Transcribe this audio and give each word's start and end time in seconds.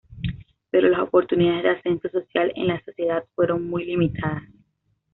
Pero 0.71 0.89
las 0.89 0.99
oportunidades 1.01 1.61
de 1.61 1.69
ascenso 1.69 2.09
social 2.09 2.51
en 2.55 2.69
la 2.69 2.83
sociedad 2.83 3.23
fueron 3.35 3.69
muy 3.69 3.85
limitadas. 3.85 4.49